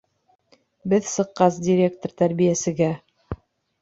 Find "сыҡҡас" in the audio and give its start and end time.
1.11-1.59